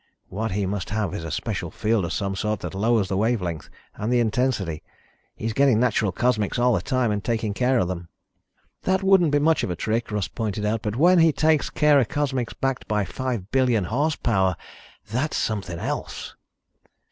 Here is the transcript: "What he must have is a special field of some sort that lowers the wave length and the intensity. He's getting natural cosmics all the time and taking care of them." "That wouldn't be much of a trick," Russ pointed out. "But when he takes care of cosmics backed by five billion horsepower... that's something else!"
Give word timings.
"What 0.29 0.53
he 0.53 0.65
must 0.65 0.89
have 0.89 1.13
is 1.13 1.23
a 1.23 1.29
special 1.29 1.69
field 1.69 2.05
of 2.05 2.11
some 2.11 2.35
sort 2.35 2.61
that 2.61 2.73
lowers 2.73 3.07
the 3.07 3.15
wave 3.17 3.39
length 3.39 3.69
and 3.93 4.11
the 4.11 4.19
intensity. 4.19 4.81
He's 5.35 5.53
getting 5.53 5.79
natural 5.79 6.11
cosmics 6.11 6.57
all 6.57 6.73
the 6.73 6.81
time 6.81 7.11
and 7.11 7.23
taking 7.23 7.53
care 7.53 7.77
of 7.77 7.87
them." 7.87 8.09
"That 8.81 9.03
wouldn't 9.03 9.29
be 9.29 9.37
much 9.37 9.63
of 9.63 9.69
a 9.69 9.75
trick," 9.75 10.09
Russ 10.11 10.27
pointed 10.27 10.65
out. 10.65 10.81
"But 10.81 10.95
when 10.95 11.19
he 11.19 11.31
takes 11.31 11.69
care 11.69 11.99
of 11.99 12.09
cosmics 12.09 12.53
backed 12.55 12.87
by 12.87 13.05
five 13.05 13.51
billion 13.51 13.83
horsepower... 13.83 14.57
that's 15.07 15.37
something 15.37 15.77
else!" 15.77 16.33